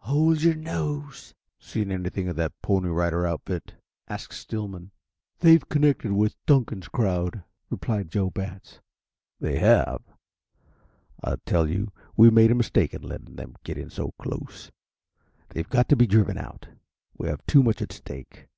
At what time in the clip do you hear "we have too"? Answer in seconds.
17.16-17.62